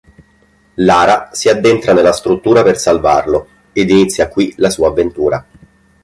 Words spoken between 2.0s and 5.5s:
struttura per salvarlo ed inizia qui la sua avventura.